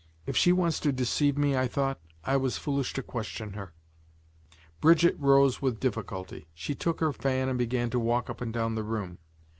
[0.25, 3.71] "If she wants to deceive me," I thought, "I was foolish to question her."
[4.79, 8.73] Brigitte arose with difficulty; she took her fan and began to walk up and down
[8.73, 9.19] the room.